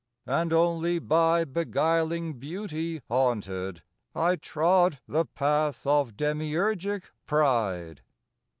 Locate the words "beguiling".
1.45-2.39